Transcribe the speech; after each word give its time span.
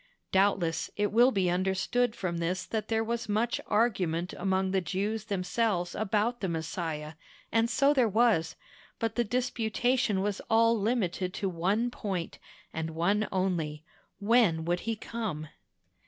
Doubtless, 0.31 0.89
it 0.97 1.11
will 1.11 1.29
be 1.29 1.47
understood 1.47 2.15
from 2.15 2.37
this 2.39 2.65
that 2.65 2.87
there 2.87 3.03
was 3.03 3.29
much 3.29 3.61
argument 3.67 4.33
among 4.35 4.71
the 4.71 4.81
Jews 4.81 5.25
themselves 5.25 5.93
about 5.93 6.41
the 6.41 6.49
Messiah, 6.49 7.13
and 7.51 7.69
so 7.69 7.93
there 7.93 8.09
was; 8.09 8.55
but 8.97 9.13
the 9.13 9.23
disputation 9.23 10.23
was 10.23 10.41
all 10.49 10.75
limited 10.75 11.35
to 11.35 11.49
one 11.49 11.91
point, 11.91 12.39
and 12.73 12.95
one 12.95 13.27
only—when 13.31 14.65
would 14.65 14.79
he 14.79 14.95
come? 14.95 15.49